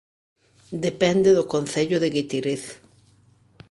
[0.85, 2.63] Depende do Concello de Guitiriz